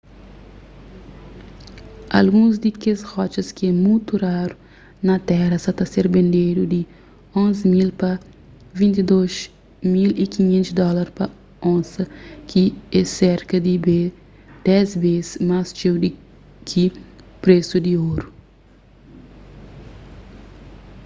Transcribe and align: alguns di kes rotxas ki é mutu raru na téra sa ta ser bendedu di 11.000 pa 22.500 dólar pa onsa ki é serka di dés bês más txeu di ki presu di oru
alguns 2.19 2.53
di 2.63 2.69
kes 2.81 2.99
rotxas 3.11 3.47
ki 3.57 3.63
é 3.71 3.73
mutu 3.83 4.13
raru 4.25 4.55
na 5.07 5.15
téra 5.29 5.57
sa 5.61 5.71
ta 5.77 5.85
ser 5.93 6.05
bendedu 6.15 6.63
di 6.73 6.81
11.000 7.41 7.89
pa 7.99 8.11
22.500 8.79 10.71
dólar 10.81 11.07
pa 11.17 11.25
onsa 11.75 12.03
ki 12.49 12.63
é 12.99 13.01
serka 13.19 13.55
di 13.65 13.73
dés 14.67 14.89
bês 15.03 15.27
más 15.49 15.67
txeu 15.75 15.95
di 16.03 16.09
ki 16.69 16.85
presu 17.43 17.77
di 17.85 17.93
oru 18.13 18.27